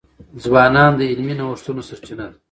[0.43, 2.35] ځوانان د علمي نوښتونو سرچینه دي.